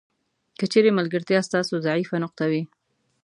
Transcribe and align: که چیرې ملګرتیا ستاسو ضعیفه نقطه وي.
که 0.57 0.65
چیرې 0.71 0.91
ملګرتیا 0.99 1.39
ستاسو 1.47 1.73
ضعیفه 1.87 2.15
نقطه 2.23 2.45
وي. 2.51 2.63